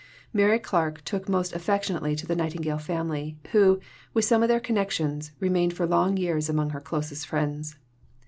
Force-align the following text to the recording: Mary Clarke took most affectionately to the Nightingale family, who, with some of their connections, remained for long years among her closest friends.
Mary 0.33 0.57
Clarke 0.57 1.03
took 1.03 1.29
most 1.29 1.53
affectionately 1.53 2.15
to 2.15 2.25
the 2.25 2.35
Nightingale 2.35 2.79
family, 2.79 3.37
who, 3.51 3.79
with 4.15 4.25
some 4.25 4.41
of 4.41 4.49
their 4.49 4.59
connections, 4.59 5.31
remained 5.39 5.75
for 5.75 5.85
long 5.85 6.17
years 6.17 6.49
among 6.49 6.71
her 6.71 6.81
closest 6.81 7.27
friends. 7.27 7.75